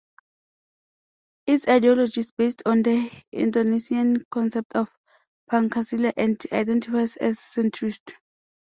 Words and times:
Its 1.45 1.67
ideology 1.67 2.21
is 2.21 2.31
based 2.31 2.63
on 2.65 2.81
the 2.81 3.11
Indonesian 3.31 4.25
concept 4.31 4.73
of 4.75 4.89
Pancasila, 5.51 6.11
and 6.17 6.43
identifies 6.51 7.17
as 7.17 7.37
centrist. 7.37 8.11